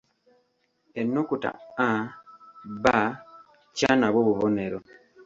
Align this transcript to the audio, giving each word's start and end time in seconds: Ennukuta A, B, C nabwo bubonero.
Ennukuta 0.99 1.49
A, 1.87 1.89
B, 2.81 2.85
C 3.75 3.79
nabwo 3.99 4.19
bubonero. 4.27 4.77